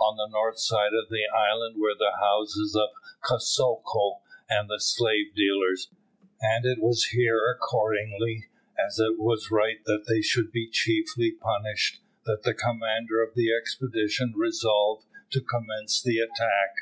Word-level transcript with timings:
On 0.00 0.16
the 0.16 0.26
north 0.26 0.58
side 0.58 0.94
of 0.94 1.10
the 1.10 1.26
island 1.36 1.78
were 1.78 1.92
the 1.94 2.16
houses 2.18 2.74
of 2.74 2.88
Kosoko 3.22 4.20
and 4.48 4.70
the 4.70 4.80
slave 4.80 5.34
dealers, 5.34 5.90
and 6.40 6.64
it 6.64 6.78
was 6.80 7.04
here 7.12 7.38
accordingly, 7.54 8.46
as 8.78 8.98
it 8.98 9.18
was 9.18 9.50
right 9.50 9.84
that 9.84 10.06
they 10.08 10.22
should 10.22 10.50
be 10.50 10.70
chiefly 10.70 11.30
punished, 11.30 12.00
that 12.24 12.42
the 12.42 12.54
commander 12.54 13.22
of 13.22 13.34
the 13.34 13.52
expedition 13.52 14.32
resolved 14.34 15.04
to 15.28 15.42
commence 15.42 16.00
the 16.02 16.20
attack. 16.20 16.74